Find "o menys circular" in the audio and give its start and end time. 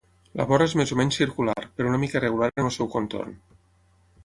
0.95-1.65